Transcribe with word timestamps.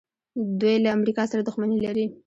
دوی 0.59 0.75
له 0.83 0.89
امریکا 0.97 1.23
سره 1.31 1.41
دښمني 1.47 1.77
لري. 1.85 2.05